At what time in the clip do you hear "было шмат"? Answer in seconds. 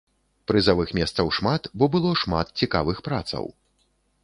1.97-2.47